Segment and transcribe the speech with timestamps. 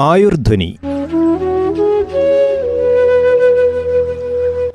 [0.00, 0.78] Ayurdhwani.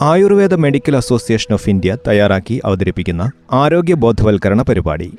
[0.02, 5.14] Ayurveda medical association of India തയ്യാറാക്കി അവതരിപ്പിക്കുന്ന ആരോഗ്യ ബോധവൽക്കരണ പരിപാടി.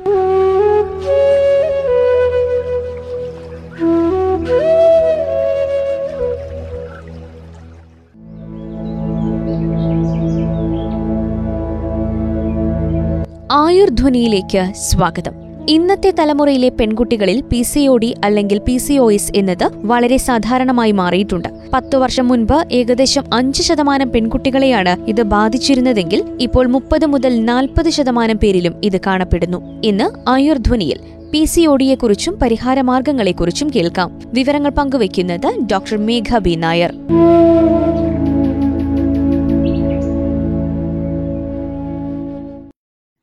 [13.52, 15.43] ആയുർധ്വനിയിലേക്ക് സ്വാഗതം.
[15.68, 20.92] ഇന്നത്തെ തലമുറയിലെ പെൺകുട്ടികളിൽ പി സി ഒ ഡി അല്ലെങ്കിൽ പി സി ഒ എസ് എന്നത് വളരെ സാധാരണമായി
[20.92, 21.48] മാറിയിട്ടുണ്ട്.
[21.74, 28.74] പത്തു വർഷം മുൻപ് ഏകദേശം അഞ്ച് ശതമാനം പെൺകുട്ടികളെയാണ് ഇത് ബാധിച്ചിരുന്നതെങ്കിൽ ഇപ്പോൾ മുപ്പത് മുതൽ നാൽപ്പത് ശതമാനം പേരിലും
[28.84, 29.80] ഇത് കാണപ്പെടുന്നു.
[29.84, 31.00] ഇന്ന് ആയുർധ്വനിയിൽ
[31.32, 34.20] പി സി ഒ ഡിയെക്കുറിച്ചും പരിഹാരമാർഗങ്ങളെക്കുറിച്ചും കേൾക്കാം.
[34.32, 36.94] വിവരങ്ങൾ പങ്കുവയ്ക്കുന്നത് ഡോക്ടർ മേഘ ബി നായർ.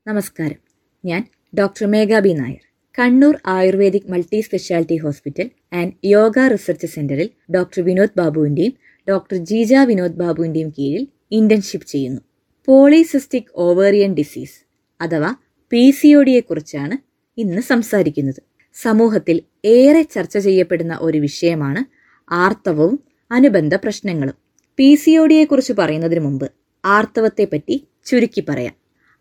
[0.08, 0.58] നമസ്കാരം.
[1.04, 1.24] ഞാൻ
[1.58, 2.62] doctor Megha B Nair
[2.98, 8.72] Kannur ayurvedic multi speciality hospital and yoga research സെന്ററിൽ ഡോക്ടർ വിനോദ് ബാബുവിന്റെയും
[9.08, 12.20] ഡോക്ടർ ജീജ വിനോദ് ബാബുവിന്റെയും കീഴിൽ ഇന്റേൺഷിപ്പ് ചെയ്യുന്നു.
[12.68, 14.56] പോളിസിസ്റ്റിക് ഓവേറിയൻ ഡിസീസ്
[15.00, 15.30] അഥവാ
[15.72, 16.96] പി സി ഒ ഡിയെക്കുറിച്ചാണ്
[17.38, 18.40] ഇന്ന് സംസാരിക്കുന്നത്.
[18.76, 21.82] സമൂഹത്തിൽ ഏറെ ചർച്ച ചെയ്യപ്പെടുന്ന ഒരു വിഷയമാണ്
[22.30, 22.96] ആർത്തവവും
[23.30, 24.36] അനുബന്ധ പ്രശ്നങ്ങളും.
[24.78, 26.46] പി സി ഒ ഡിയെക്കുറിച്ച് പറയുന്നതിന് മുമ്പ്
[26.84, 28.74] ആർത്തവത്തെപ്പറ്റി ചുരുക്കി പറയാം.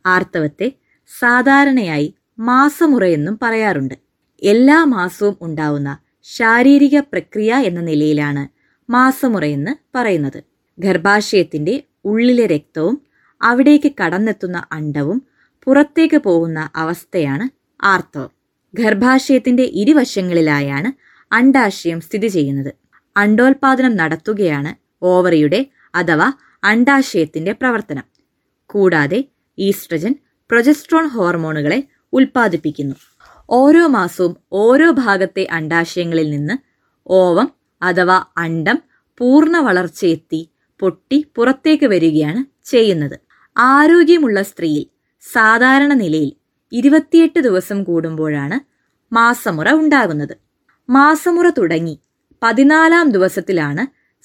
[0.05, 0.71] ആർത്തവത്തെ
[1.21, 3.95] സാധാരണയായി മാസമുറയെന്നും പറയാറുണ്ട്.
[4.43, 8.43] എല്ലാ മാസവും ഉണ്ടാവുന്ന ശാരീരിക പ്രക്രിയ എന്ന നിലയിലാണ്
[8.91, 10.43] മാസമുറയെന്ന് പറയുന്നത്.
[10.79, 13.01] ഗർഭാശയത്തിന്റെ ഉള്ളിലെ രക്തവും
[13.41, 15.21] അവിടേക്ക് കടന്നെത്തുന്ന അണ്ടവും
[15.63, 17.45] പുറത്തേക്ക് പോകുന്ന അവസ്ഥയാണ്
[17.85, 18.29] ആർത്തവം.
[18.73, 20.91] ഗർഭാശയത്തിന്റെ ഇരുവശങ്ങളിലായാണ്
[21.33, 22.73] അണ്ടാശയം സ്ഥിതി ചെയ്യുന്നത്.
[23.17, 26.31] അണ്ടോൽപാദനം നടത്തുകയാണ് ഓവറിയുടെ അഥവാ
[26.63, 28.03] അണ്ടാശയത്തിന്റെ പ്രവർത്തനം.
[28.65, 29.23] കൂടാതെ
[29.59, 30.15] ഈസ്ട്രജൻ
[30.49, 31.83] പ്രൊജസ്ട്രോൺ ഹോർമോണുകളെ
[32.13, 32.95] ഉൽപ്പാദിപ്പിക്കുന്നു.
[33.49, 36.55] ഓരോ മാസവും ഓരോ ഭാഗത്തെ അണ്ടാശയങ്ങളിൽ നിന്ന്
[37.07, 38.77] ഓവം അഥവാ അണ്ടം
[39.17, 43.19] പൂർണ വളർച്ചയെത്തി പൊട്ടി പുറത്തേക്ക് വരികയാണ് ചെയ്യുന്നത്.
[43.57, 44.85] ആരോഗ്യമുള്ള സ്ത്രീയിൽ
[45.33, 46.31] സാധാരണ നിലയിൽ
[46.71, 48.57] ഇരുപത്തിയെട്ട് ദിവസം കൂടുമ്പോഴാണ്
[49.13, 50.37] മാസമുറ ഉണ്ടാകുന്നത്.
[50.89, 51.99] മാസമുറ തുടങ്ങി
[52.43, 53.83] പതിനാലാം ദിവസത്തിലാണ്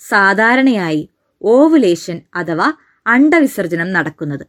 [0.09, 1.09] സാധാരണയായി
[1.43, 2.73] ഓവുലേഷൻ അഥവാ
[3.07, 4.47] അണ്ടവിസർജനം നടക്കുന്നത്.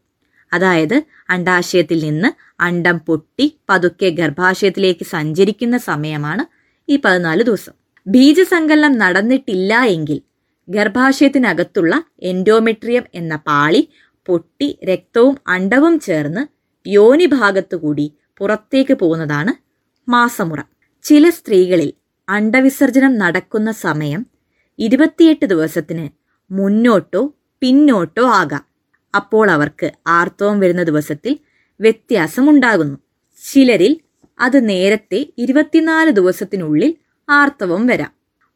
[0.54, 6.44] അതായത് അണ്ടാശയത്തിൽ നിന്ന് അണ്ടം പൊട്ടി പതുക്കെ ഗർഭാശയത്തിലേക്ക് സഞ്ചരിക്കുന്ന സമയമാണ്
[6.90, 7.74] ഈ പതിനാല് ദിവസം.
[8.08, 10.20] ബീജസങ്കലനം നടന്നിട്ടില്ല എങ്കിൽ
[10.68, 13.90] ഗർഭാശയത്തിനകത്തുള്ള എൻഡോമെട്രിയം എന്ന പാളി
[14.28, 16.44] പൊട്ടി രക്തവും അണ്ടവും ചേർന്ന്
[16.86, 18.08] യോനി ഭാഗത്തുകൂടി
[18.38, 19.54] പുറത്തേക്ക് പോകുന്നതാണ്
[20.08, 20.60] മാസമുറ.
[21.04, 21.94] ചില സ്ത്രീകളിൽ
[22.30, 24.26] അണ്ടവിസർജനം നടക്കുന്ന സമയം
[24.80, 26.10] ഇരുപത്തിയെട്ട് ദിവസത്തിന്
[26.52, 28.64] മുന്നോട്ടോ പിന്നോട്ടോ ആകാം.
[29.16, 31.40] അപ്പോൾ അവർക്ക് ആർത്തവം വരുന്ന ദിവസത്തിൽ
[31.80, 32.98] വ്യത്യാസമുണ്ടാകുന്നു.
[33.52, 34.00] ചിലരിൽ
[34.40, 36.96] അത് നേരത്തെ ഇരുപത്തിനാല് ദിവസത്തിനുള്ളിൽ
[37.30, 38.12] ആർത്തവം വരാം.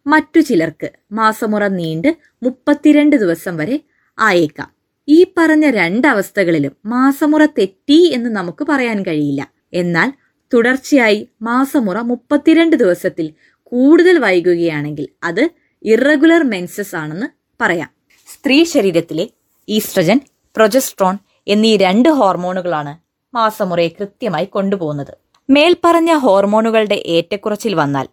[0.07, 3.79] മറ്റു ചിലർക്ക് മാസമുറ നീണ്ട് മുപ്പത്തിരണ്ട് ദിവസം വരെ
[4.19, 4.73] ആയേക്കാം.
[5.07, 9.51] ഈ പറഞ്ഞ രണ്ടവസ്ഥകളിലും മാസമുറ തെറ്റി എന്ന് നമുക്ക് പറയാൻ കഴിയില്ല.
[9.73, 10.13] എന്നാൽ
[10.53, 13.33] തുടർച്ചയായി മാസമുറ മുപ്പത്തിരണ്ട് ദിവസത്തിൽ
[13.63, 15.49] കൂടുതൽ വൈകുകയാണെങ്കിൽ അത്
[15.83, 17.27] ഇറഗുലർ മെൻസസ് ആണെന്ന്
[17.61, 17.89] പറയാം.
[18.27, 19.29] സ്ത്രീ ശരീരത്തിലെ
[19.69, 20.21] ഈസ്ട്രജൻ
[20.55, 21.17] പ്രൊജസ്ട്രോൺ
[21.47, 23.00] എന്നീ രണ്ട് ഹോർമോണുകളാണ്
[23.33, 25.13] മാസമുറയെ കൃത്യമായി കൊണ്ടുപോകുന്നത്.
[25.49, 28.07] മേൽപ്പറഞ്ഞ ഹോർമോണുകളുടെ ഏറ്റക്കുറച്ചിൽ വന്നാൽ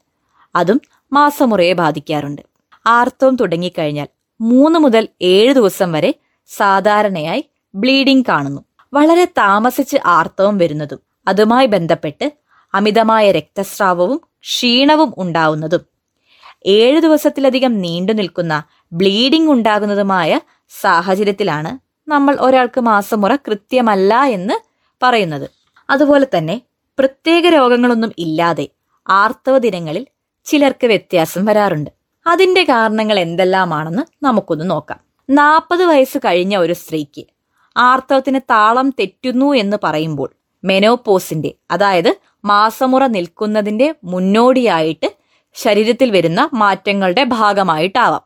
[0.57, 0.81] അതും
[1.13, 2.43] മാസമുറയെ ബാധിക്കാറുണ്ട്.
[2.87, 4.09] ആർത്തവം തുടങ്ങിക്കഴിഞ്ഞാൽ
[4.41, 6.15] മൂന്ന് മുതൽ ഏഴ് ദിവസം വരെ
[6.47, 8.61] സാധാരണയായി ബ്ലീഡിംഗ് കാണുന്നു.
[8.93, 12.33] വളരെ താമസിച്ച് ആർത്തവം വരുന്നതും അതുമായി ബന്ധപ്പെട്ട്
[12.75, 15.81] അമിതമായ രക്തസ്രാവവും ക്ഷീണവും ഉണ്ടാവുന്നതും
[16.67, 18.63] ഏഴ് ദിവസത്തിലധികം നീണ്ടു നിൽക്കുന്ന
[18.93, 20.41] ബ്ലീഡിംഗ് ഉണ്ടാകുന്നതുമായ
[20.81, 21.79] സാഹചര്യത്തിലാണ്
[22.11, 24.68] നമ്മൾ ഒരാൾക്ക് മാസമുറ കൃത്യമല്ല എന്ന്
[25.03, 25.51] പറയുന്നത്.
[25.91, 26.63] അതുപോലെ തന്നെ
[26.99, 28.69] പ്രത്യേക രോഗങ്ങളൊന്നും ഇല്ലാതെ
[29.09, 30.07] ആർത്തവ ദിനങ്ങളിൽ
[30.45, 31.91] ചിലർക്ക് വ്യത്യാസം വരാറുണ്ട്.
[32.27, 35.01] അതിന്റെ കാരണങ്ങൾ എന്തെല്ലാമാണെന്ന് നമുക്കൊന്ന് നോക്കാം.
[35.31, 37.27] നാൽപ്പത് വയസ്സ് കഴിഞ്ഞ ഒരു സ്ത്രീക്ക്
[37.77, 40.31] ആർത്തവത്തിന് താളം തെറ്റുന്നു എന്ന് പറയുമ്പോൾ
[40.65, 45.15] മെനോപോസിന്റെ അതായത് മാസമുറ നിൽക്കുന്നതിന്റെ മുന്നോടിയായിട്ട്
[45.53, 48.21] ശരീരത്തിൽ വരുന്ന മാറ്റങ്ങളുടെ ഭാഗമായിട്ടാവാം.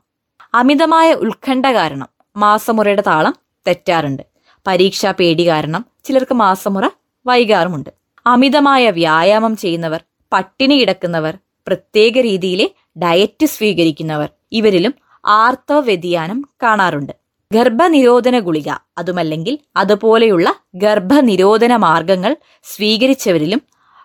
[0.55, 3.35] അമിതമായ ഉത്കണ്ഠ കാരണം മാസമുറയുടെ താളം
[3.67, 4.23] തെറ്റാറുണ്ട്.
[4.67, 6.89] പരീക്ഷാ പേടി കാരണം ചിലർക്ക് മാസമുറ
[7.27, 7.91] വൈകാറുമുണ്ട്.
[8.27, 14.95] അമിതമായ വ്യായാമം ചെയ്യുന്നവർ പട്ടിണി കിടക്കുന്നവർ പ്രത്യേക രീതിയിലെ ഡയറ്റ് സ്വീകരിക്കുന്നവർ ഇവരിലും
[15.27, 17.13] ആർത്തവ വ്യതിയാനം കാണാറുണ്ട്.
[17.53, 18.69] ഗർഭനിരോധന ഗുളിക
[18.99, 23.63] അതുമല്ലെങ്കിൽ അതുപോലെയുള്ള ഗർഭനിരോധന മാർഗങ്ങൾ സ്വീകരിച്ചവരിലും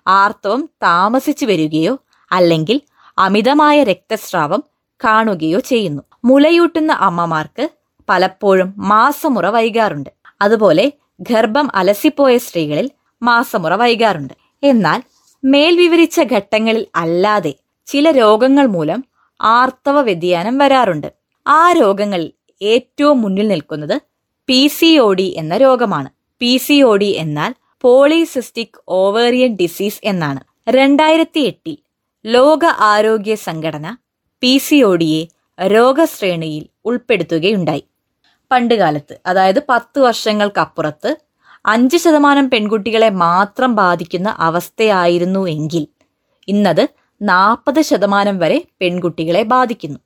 [0.07, 1.97] ആർത്തവം താമസിച്ചു വരികയോ
[2.31, 2.81] അല്ലെങ്കിൽ
[3.17, 4.63] അമിതമായ രക്തസ്രാവം
[5.03, 6.03] കാണുകയോ ചെയ്യുന്നു.
[6.25, 7.69] മുലയൂട്ടുന്ന അമ്മമാർക്ക്
[8.09, 10.09] പലപ്പോഴും മാസമുറ വൈകാറുണ്ട്.
[10.41, 12.91] അതുപോലെ ഗർഭം അലസിപ്പോയ സ്ത്രീകളിൽ
[13.23, 14.33] മാസമുറ വൈകാറുണ്ട്.
[14.63, 15.01] എന്നാൽ
[15.43, 17.53] മേൽ വിവരിച്ച ഘട്ടങ്ങളിൽ അല്ലാതെ
[17.85, 19.03] ചില രോഗങ്ങൾ മൂലം
[19.41, 21.13] ആർത്തവ വ്യതിയാനം വരാറുണ്ട്.
[21.47, 22.31] ആ രോഗങ്ങളിൽ
[22.61, 24.01] ഏറ്റവും മുന്നിൽ നിൽക്കുന്നത്
[24.49, 26.09] പി സി ഒ ഡി എന്ന രോഗമാണ്.
[26.39, 30.41] പി സി ഒ ഡി എന്നാൽ പോളിസിസ്റ്റിക് ഓവേറിയൻ ഡിസീസ് എന്നാണ്.
[30.69, 31.77] രണ്ടായിരത്തി എട്ടിൽ
[32.25, 33.97] ലോക ആരോഗ്യ സംഘടന
[34.41, 35.21] പി സി ഒ ഡിയെ
[35.67, 37.83] രോഗശ്രേണിയിൽ ഉൾപ്പെടുത്തുകയുണ്ടായി.
[38.51, 41.17] പണ്ടുകാലത്ത് അതായത് പത്ത് വർഷങ്ങൾക്കപ്പുറത്ത്
[41.65, 45.87] അഞ്ച് ശതമാനം പെൺകുട്ടികളെ മാത്രം ബാധിക്കുന്ന അവസ്ഥയായിരുന്നു എങ്കിൽ
[46.47, 46.89] ഇന്നത്
[47.21, 49.99] നാൽപ്പത് ശതമാനം വരെ പെൺകുട്ടികളെ ബാധിക്കുന്നു.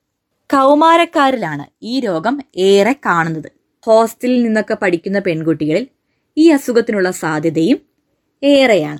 [0.52, 3.52] കൗമാരക്കാരിലാണ് ഈ രോഗം ഏറെ കാണുന്നത്.
[3.82, 5.88] ഹോസ്റ്റലിൽ നിന്നൊക്കെ പഠിക്കുന്ന പെൺകുട്ടികളിൽ
[6.36, 7.78] ഈ അസുഖത്തിനുള്ള സാധ്യതയും
[8.42, 8.98] ഏറെയാണ്.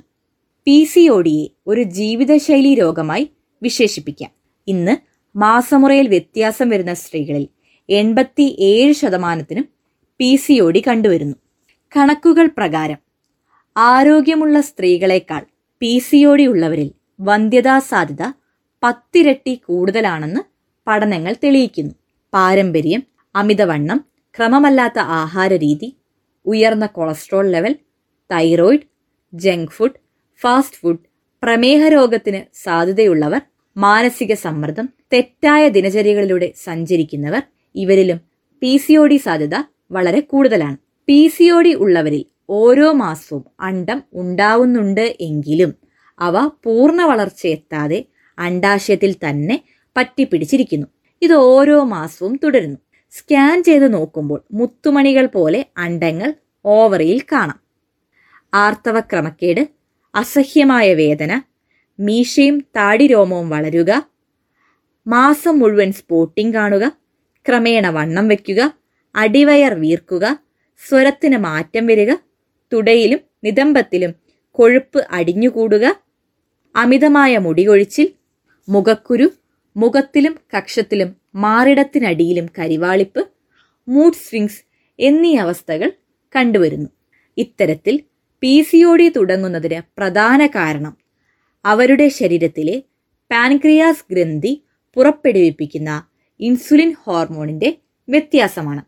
[0.66, 1.22] പി സി ഒ
[1.66, 3.30] ഒരു ജീവിതശൈലി രോഗമായി
[3.62, 4.30] വിശേഷിപ്പിക്കാം.
[4.68, 4.96] ഇന്ന്
[5.36, 7.48] മാസമുറയിൽ വ്യത്യാസം വരുന്ന സ്ത്രീകളിൽ
[7.88, 9.66] എൺപത്തി ഏഴ് ശതമാനത്തിനും
[10.20, 11.36] പി സി ഒ ഡി കണ്ടുവരുന്നു.
[11.92, 12.98] കണക്കുകൾ പ്രകാരം
[13.76, 15.42] ആരോഗ്യമുള്ള സ്ത്രീകളെക്കാൾ
[15.82, 16.90] പി സി ഒ ഡി ഉള്ളവരിൽ
[17.20, 18.24] വന്ധ്യതാ സാധ്യത
[18.82, 20.40] പത്തിരട്ടി കൂടുതലാണെന്ന്
[20.86, 21.94] പഠനങ്ങൾ തെളിയിക്കുന്നു.
[22.32, 23.02] പാരമ്പര്യം
[23.34, 23.98] അമിതവണ്ണം
[24.34, 25.88] ക്രമമല്ലാത്ത ആഹാര രീതി
[26.46, 27.72] ഉയർന്ന cholesterol level
[28.30, 28.86] thyroid
[29.32, 29.98] junk food
[30.40, 31.04] fast food
[31.42, 33.42] പ്രമേഹ രോഗത്തിന് സാധ്യതയുള്ളവർ
[33.76, 37.42] മാനസിക സമ്മർദ്ദം തെറ്റായ ദിനചര്യകളിലൂടെ സഞ്ചരിക്കുന്നവർ
[37.74, 38.18] ഇവരിലും
[38.62, 39.54] പി സി ഒ ഡി സാധ്യത
[39.90, 40.76] വളരെ കൂടുതലാണ്.
[41.08, 45.74] പി സി ഒ ഡി ഉള്ളവരിൽ ഓരോ മാസവും അണ്ടം ഉണ്ടാവുന്നുണ്ട് എങ്കിലും
[46.20, 48.04] അവ പൂർണ വളർച്ചയെത്താതെ
[48.38, 49.64] അണ്ടാശയത്തിൽ തന്നെ
[49.96, 50.86] പറ്റിപ്പിടിച്ചിരിക്കുന്നു.
[51.22, 52.78] ഇത് ഓരോ മാസവും തുടരുന്നു.
[53.10, 56.34] സ്കാൻ ചെയ്ത് നോക്കുമ്പോൾ മുത്തുമണികൾ പോലെ അണ്ടങ്ങൾ
[56.64, 57.58] ഓവറിയിൽ കാണാം.
[58.54, 59.68] ആർത്തവ ക്രമക്കേട്
[60.14, 61.42] അസഹ്യമായ വേദന
[62.00, 64.08] മീശയും താടിരോമവും വളരുക
[65.06, 66.92] മാസം മുഴുവൻ സ്പോട്ടിംഗ് കാണുക
[67.46, 68.60] ക്രമേണ വണ്ണം വയ്ക്കുക
[69.14, 70.24] അടിവയർ വീർക്കുക
[70.82, 72.12] സ്വരത്തിന് മാറ്റം വരിക
[72.72, 74.12] തുടയിലും നിതമ്പത്തിലും
[74.50, 75.86] കൊഴുപ്പ് അടിഞ്ഞുകൂടുക
[76.74, 78.08] അമിതമായ മുടികൊഴിച്ചിൽ
[78.68, 79.26] മുഖക്കുരു
[79.76, 83.22] മുഖത്തിലും കക്ഷത്തിലും മാറിടത്തിനടിയിലും കരിവാളിപ്പ്
[83.88, 84.60] മൂഡ് സ്വിങ്സ്
[84.98, 85.88] എന്നീ അവസ്ഥകൾ
[86.34, 86.88] കണ്ടുവരുന്നു.
[87.38, 87.94] ഇത്തരത്തിൽ
[88.42, 90.94] പി സി ഒ ഡി തുടങ്ങുന്നതിന് പ്രധാന കാരണം
[91.64, 92.76] അവരുടെ ശരീരത്തിലെ
[93.30, 94.52] പാൻക്രിയാസ് ഗ്രന്ഥി
[94.96, 95.90] പുറപ്പെടുവിപ്പിക്കുന്ന
[96.40, 97.76] ഇൻസുലിൻ ഹോർമോണിന്റെ
[98.08, 98.84] വ്യത്യാസമാണ്.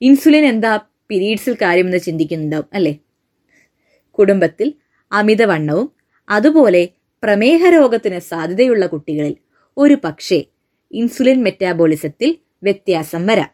[0.00, 0.80] ഇൻസുലിൻ എന്താ?
[1.10, 2.98] പീരീഡ്സിൽ കാര്യമെന്ന് ചിന്തിക്കുന്നുണ്ടാവും അല്ലേ?
[4.10, 4.72] കുടുംബത്തിൽ
[5.12, 5.92] അമിതവണ്ണവും
[6.28, 6.88] അതുപോലെ
[7.24, 9.36] പ്രമേഹ രോഗത്തിന് സാധ്യതയുള്ള കുട്ടികളിൽ
[9.76, 10.44] ഒരു പക്ഷേ
[10.92, 13.50] ഇൻസുലിൻ മെറ്റാബോളിസത്തിൽ വ്യത്യാസം വരാം.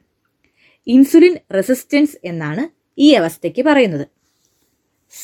[0.86, 2.68] ഇൻസുലിൻ റെസിസ്റ്റൻസ് എന്നാണ്
[3.00, 4.06] ഈ അവസ്ഥയ്ക്ക് പറയുന്നത്.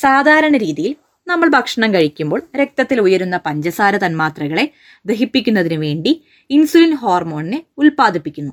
[0.00, 0.96] സാധാരണ രീതിയിൽ
[1.26, 4.69] നമ്മൾ ഭക്ഷണം കഴിക്കുമ്പോൾ രക്തത്തിൽ ഉയരുന്ന പഞ്ചസാര തന്മാത്രകളെ
[5.06, 8.52] ദഹിപ്പിക്കുന്നതിന് വേണ്ടി ഇൻസുലിൻ ഹോർമോണിനെ ഉൽപ്പാദിപ്പിക്കുന്നു.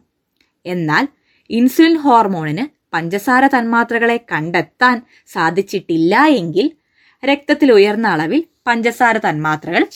[0.65, 1.07] എന്നാൽ
[1.49, 6.71] ഇൻസുലിൻ ഹോർമോണിന് പഞ്ചസാര തന്മാത്രകളെ കണ്ടെത്താൻ സാധിച്ചിട്ടില്ല എങ്കിൽ
[7.25, 9.87] രക്തത്തിൽ ഉയർന്ന അളവിൽ പഞ്ചസാര തന്മാത്രകൾ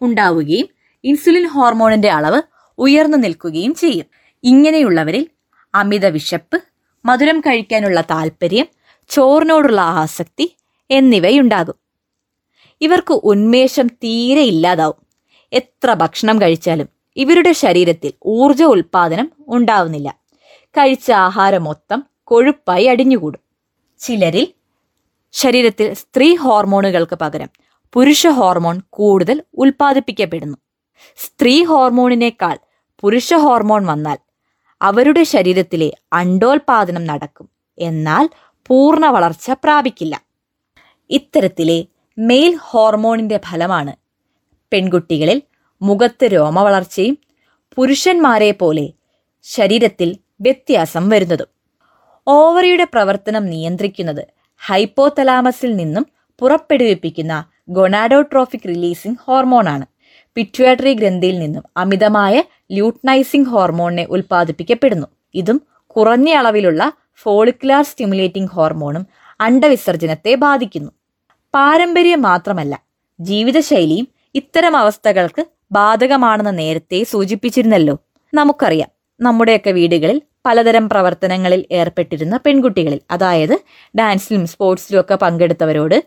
[0.00, 0.68] ഉണ്ടാവുകയും
[1.04, 2.42] ഇൻസുലിൻ ഹോർമോണിന്റെ അളവ്
[2.78, 4.06] ഉയർന്നു നിൽക്കുകയും ചെയ്യും.
[4.44, 5.28] ഇങ്ങനെയുള്ളവരിൽ
[5.74, 6.62] അമിത വിശപ്പ്
[7.04, 8.66] മധുരം കഴിക്കാനുള്ള താല്പര്യം
[9.08, 10.56] ചോറിനോടുള്ള ആസക്തി
[10.90, 11.87] എന്നിവയുണ്ടാകും.
[12.80, 15.06] ഇവർക്ക് ഉന്മേഷം തീരെ ഇല്ലാതാവും.
[15.52, 20.16] എത്ര ഭക്ഷണം കഴിച്ചാലും ഇവരുടെ ശരീരത്തിൽ ഊർജ ഉൽപാദനം ഉണ്ടാവുന്നില്ല.
[20.64, 23.40] കഴിച്ച ആഹാരം മൊത്തം കൊഴുപ്പായി അടിഞ്ഞുകൂടും.
[23.98, 24.46] ചിലരിൽ
[25.32, 27.48] ശരീരത്തിൽ സ്ത്രീ ഹോർമോണുകൾക്ക് പകരം
[27.92, 30.56] പുരുഷ ഹോർമോൺ കൂടുതൽ ഉൽപ്പാദിപ്പിക്കപ്പെടുന്നു.
[31.16, 32.58] സ്ത്രീ ഹോർമോണിനേക്കാൾ
[33.00, 34.18] പുരുഷ ഹോർമോൺ വന്നാൽ
[34.82, 37.48] അവരുടെ ശരീരത്തിലെ അണ്ടോൽപാദനം നടക്കും.
[37.78, 38.28] എന്നാൽ
[38.66, 40.22] പൂർണ വളർച്ച പ്രാപിക്കില്ല.
[41.10, 41.84] ഇത്തരത്തിലെ
[42.18, 43.92] മെയിൽ ഹോർമോണിന്റെ ഫലമാണ്.
[44.72, 45.42] പെൺകുട്ടികളിൽ
[45.82, 47.18] മുഖത്ത് രോമവളർച്ചയും
[47.76, 48.92] പുരുഷന്മാരെ പോലെ
[49.42, 51.46] ശരീരത്തിൽ വ്യത്യാസം വരുന്നതും.
[52.26, 54.26] ഓവറിയുടെ പ്രവർത്തനം നിയന്ത്രിക്കുന്നത്
[54.66, 56.06] ഹൈപ്പോതലാമസിൽ നിന്നും
[56.38, 59.86] പുറപ്പെടുവിപ്പിക്കുന്ന ഗൊണാഡോട്രോഫിക് റിലീസിംഗ് ഹോർമോണാണ്.
[60.34, 65.06] പിറ്റുവാട്രി ഗ്രന്ഥിയിൽ നിന്നും അമിതമായ ല്യൂട്ട്നൈസിംഗ് ഹോർമോണിനെ ഉൽപ്പാദിപ്പിക്കപ്പെടുന്നു.
[65.34, 69.06] ഇതും കുറഞ്ഞ അളവിലുള്ള ഫോളിക്കുലാർ സ്റ്റിമുലേറ്റിംഗ് ഹോർമോണും
[69.40, 70.92] അണ്ടവിസർജനത്തെ ബാധിക്കുന്നു.
[71.54, 72.82] പാരമ്പര്യം മാത്രമല്ല
[73.20, 77.98] ജീവിതശൈലിയും ഇത്തരം അവസ്ഥകൾക്ക് ബാധകമാണെന്ന് നേരത്തെ സൂചിപ്പിച്ചിരുന്നല്ലോ.
[78.34, 78.90] നമുക്കറിയാം
[79.20, 83.58] നമ്മുടെയൊക്കെ വീടുകളിൽ പലതരം പ്രവർത്തനങ്ങളിൽ ഏർപ്പെട്ടിരുന്ന പെൺകുട്ടികളിൽ അതായത്
[83.98, 86.04] ഡാൻസിലും സ്പോർട്സിലും ഒക്കെ പങ്കെടുത്തവരോട്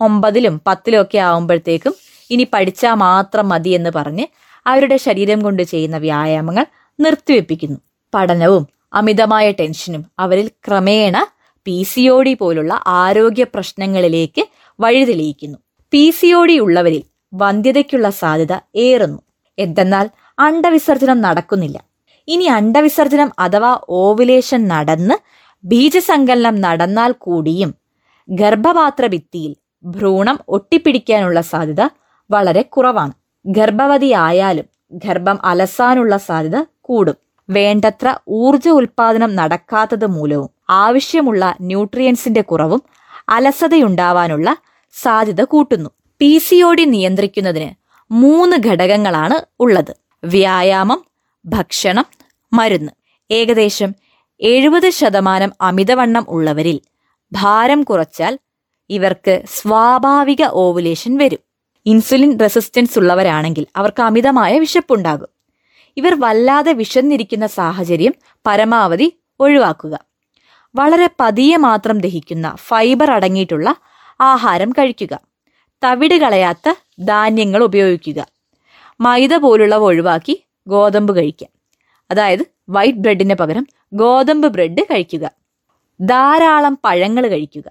[0.00, 1.94] ഒമ്പതിലും പത്തിലും ഒക്കെ ആവുമ്പോഴത്തേക്കും
[2.30, 4.26] ഇനി പഠിച്ചാൽ മാത്രം മതി എന്ന് പറഞ്ഞ്
[4.66, 6.66] അവരുടെ ശരീരം കൊണ്ട് ചെയ്യുന്ന വ്യായാമങ്ങൾ
[7.00, 7.78] നിർത്തിവെപ്പിക്കുന്നു.
[8.14, 11.26] പഠനവും അമിതമായ ടെൻഷനും അവരിൽ ക്രമേണ
[11.66, 14.42] പി സി ഒ ഡി പോലുള്ള ആരോഗ്യ പ്രശ്നങ്ങളിലേക്ക്
[14.80, 15.58] വഴിതെളിയിക്കുന്നു
[15.92, 17.02] പി സി ഒ ഡി ഉള്ളവരിൽ
[17.34, 19.20] വന്ധ്യതയ്ക്കുള്ള സാധ്യത ഏറുന്നു.
[19.58, 20.06] എന്തെന്നാൽ
[20.38, 21.78] അണ്ടവിസർജനം നടക്കുന്നില്ല.
[22.28, 25.16] ഇനി അണ്ടവിസർജനം അഥവാ ഓവുലേഷൻ നടന്ന്
[25.64, 27.74] ബീജസങ്കലനം നടന്നാൽ കൂടിയും
[28.28, 29.52] ഗർഭപാത്ര ഭിത്തിയിൽ
[29.84, 31.82] ഭ്രൂണം ഒട്ടിപ്പിടിക്കാനുള്ള സാധ്യത
[32.30, 33.12] വളരെ കുറവാണ്.
[33.46, 34.66] ഗർഭവതി ആയാലും
[35.04, 37.16] ഗർഭം അലസാനുള്ള സാധ്യത കൂടും.
[37.48, 42.82] വേണ്ടത്ര ഊർജ ഉൽപാദനം നടക്കാത്തത് മൂലവും ആവശ്യമുള്ള ന്യൂട്രിയൻസിന്റെ കുറവും
[43.28, 44.56] അലസതയുണ്ടാവാനുള്ള
[44.92, 45.90] സാധ്യത കൂട്ടുന്നു.
[46.18, 47.70] പി സി ഒ ഡി നിയന്ത്രിക്കുന്നതിന്
[48.10, 49.96] മൂന്ന് ഘടകങ്ങളാണ് ഉള്ളത്.
[50.24, 51.04] വ്യായാമം
[51.46, 52.04] ഭക്ഷണം
[52.52, 52.92] മരുന്ന്.
[53.30, 53.94] ഏകദേശം
[54.40, 56.80] എഴുപത് ശതമാനം അമിതവണ്ണം ഉള്ളവരിൽ
[57.32, 58.38] ഭാരം കുറച്ചാൽ
[58.90, 61.38] ഇവർക്ക് സ്വാഭാവിക ഓവുലേഷൻ വരും.
[61.86, 65.28] ഇൻസുലിൻ റെസിസ്റ്റൻസ് ഉള്ളവരാണെങ്കിൽ അവർക്ക് അമിതമായ വിശപ്പുണ്ടാകും.
[65.96, 68.14] ഇവർ വല്ലാതെ വിശന്നിരിക്കുന്ന സാഹചര്യം
[68.46, 70.13] പരമാവധി ഒഴിവാക്കുക.
[70.74, 73.76] വളരെ പതിയെ മാത്രം ദഹിക്കുന്ന ഫൈബർ അടങ്ങിയിട്ടുള്ള
[74.20, 75.20] ആഹാരം കഴിക്കുക.
[75.84, 78.26] തവിട് കളയാത്ത ധാന്യങ്ങൾ ഉപയോഗിക്കുക.
[79.00, 81.48] മൈദ പോലുള്ളവ ഒഴിവാക്കി ഗോതമ്പ് കഴിക്കുക.
[82.10, 85.30] അതായത് വൈറ്റ് ബ്രെഡിന് പകരം ഗോതമ്പ് ബ്രെഡ് കഴിക്കുക.
[86.00, 87.70] ധാരാളം പഴങ്ങൾ കഴിക്കുക.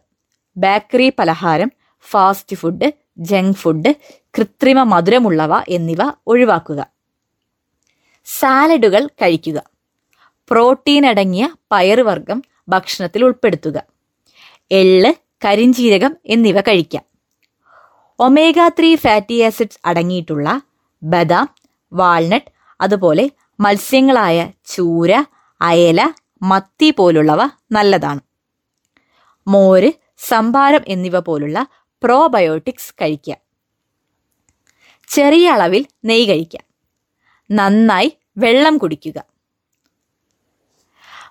[0.57, 6.88] ബേക്കറി പലഹാരം ഫാസ്റ്റ് ഫുഡ് ജങ്ക് ഫുഡ് കൃത്രിമ മധുരമുള്ളവ എന്നിവ ഒഴിവാക്കുക.
[8.25, 9.63] സാലഡുകൾ കഴിക്കുക.
[10.51, 13.84] പ്രോട്ടീൻ അടങ്ങിയ പയറുവർഗം ഭക്ഷണത്തിൽ ഉൾപ്പെടുത്തുക.
[14.72, 15.15] എൾ
[15.46, 17.03] കരിഞ്ചീരകം എന്നിവ കഴിക്കാം
[18.20, 20.62] ഒമേഗ ത്രീ ഫാറ്റി ആസിഡ്സ് അടങ്ങിയിട്ടുള്ള
[21.03, 21.55] ബദാം
[21.93, 22.51] വാൾനട്ട്
[22.82, 25.25] അതുപോലെ മത്സ്യങ്ങളായ ചൂര
[25.62, 27.41] അയല മത്തി പോലുള്ളവ
[27.72, 28.20] നല്ലതാണ്.
[29.48, 31.67] മോര് സംഭാരം എന്നിവ പോലുള്ള
[32.03, 33.36] പ്രോബയോട്ടിക്സ് കഴിക്കുക.
[35.08, 36.65] ചെറിയ അളവിൽ നെയ്യ് കഴിക്കാം
[37.51, 39.33] നന്നായി വെള്ളം കുടിക്കുക.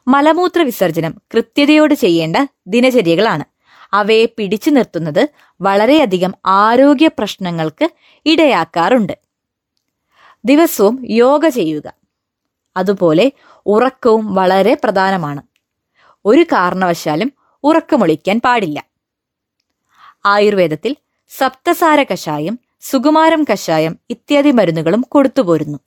[0.09, 3.45] മലമൂത്ര വിസർജനം കൃത്യതയോട് ചെയ്യേണ്ട ദിനചര്യകളാണ്.
[3.93, 5.29] അവയെ പിടിച്ചു നിർത്തുന്നത്
[5.61, 7.89] വളരെയധികം ആരോഗ്യ പ്രശ്നങ്ങൾക്ക്
[8.27, 9.19] ഇടയാക്കാറുണ്ട്.
[10.45, 11.93] ദിവസവും യോഗ ചെയ്യുക.
[12.77, 13.33] അതുപോലെ
[13.67, 15.43] ഉറക്കവും വളരെ പ്രധാനമാണ്.
[16.25, 17.33] ഒരു കാരണവശാലും
[17.65, 18.85] ഉറക്കമൊളിക്കാൻ പാടില്ല.
[20.27, 20.97] ആയുർവേദത്തിൽ
[21.29, 25.79] സപ്തസാര കഷായം സുകുമാരം കഷായം ഇത്യാദി മരുന്നുകളും കൊടുത്തുപോരുന്നു.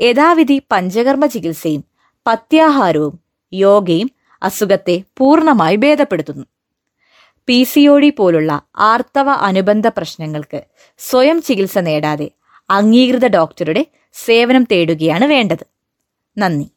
[0.00, 1.89] യഥാവിധി പഞ്ചകർമ്മ ചികിത്സയും
[2.26, 3.20] പത്യാഹാരവും
[3.52, 4.10] യോഗയും
[4.42, 6.44] അസുഖത്തെ പൂർണമായി ഭേദപ്പെടുത്തുന്നു.
[7.46, 10.64] പി സി ഒ ഡി പോലുള്ള ആർത്തവ അനുബന്ധ പ്രശ്നങ്ങൾക്ക്
[10.98, 12.30] സ്വയം ചികിത്സ നേടാതെ
[12.70, 15.66] അംഗീകൃത ഡോക്ടറുടെ സേവനം തേടുകയാണ് വേണ്ടത്.
[16.38, 16.70] നന്ദി.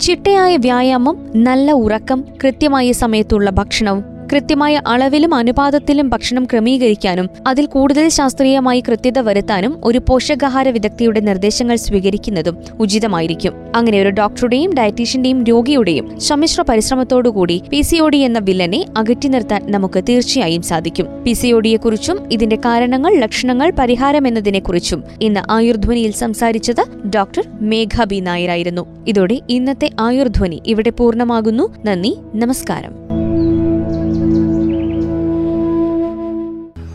[0.00, 8.80] ചിട്ടയായ വ്യായാമം നല്ല ഉറക്കം കൃത്യമായ സമയത്തുള്ള ഭക്ഷണവും കൃത്യമായ അളവിലും അനുപാതത്തിലും ഭക്ഷണം ക്രമീകരിക്കാനും അതിൽ കൂടുതൽ ശാസ്ത്രീയമായി
[8.80, 13.52] കൃത്യത വരുത്താനും ഒരു പോഷകാഹാര വിദഗ്ധയുടെ നിർദ്ദേശങ്ങൾ സ്വീകരിക്കുന്നതും ഉചിതമായിരിക്കും.
[13.76, 19.62] അങ്ങനെ ഒരു ഡോക്ടറുടെയും ഡയറ്റീഷ്യന്റെയും രോഗിയുടെയും സമ്മിശ്ര പരിശ്രമത്തോടുകൂടി പി സി ഒ ഡി എന്ന വില്ലനെ അകറ്റി നിർത്താൻ
[19.66, 21.06] നമുക്ക് തീർച്ചയായും സാധിക്കും.
[21.24, 28.20] പി സി ഒ ഡിയെക്കുറിച്ചും ഇതിന്റെ കാരണങ്ങൾ ലക്ഷണങ്ങൾ പരിഹാരം എന്നതിനെക്കുറിച്ചും ഇന്ന് ആയുർധ്വനിയിൽ സംസാരിച്ചത് ഡോക്ടർ മേഘ ബി
[28.20, 28.86] നായരായിരുന്നു.
[29.08, 31.74] ഇതോടെ ഇന്നത്തെ ആയുർധ്വനി ഇവിടെ പൂർണമാകുന്നു.
[31.84, 33.08] നന്ദി നമസ്കാരം.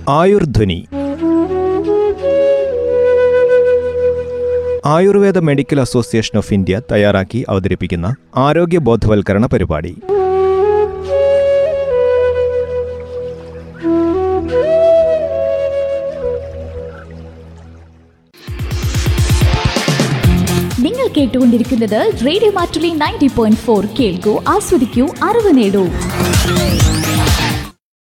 [0.10, 0.88] Ayurdhwani.
[4.86, 9.96] Ayurveda medical association of India തയ്യാറാക്കി അവതരിപ്പിക്കുന്ന ആരോഗ്യ ബോധവൽക്കരണ പരിപാടി.
[20.80, 23.86] നിങ്ങൾ കേട്ടുകൊണ്ടിരിക്കുന്നത് radio Mattoli ninety point four.
[23.86, 25.88] കേൾക്കൂ ആസ്വദിക്കൂ അറിവ് നേടൂ.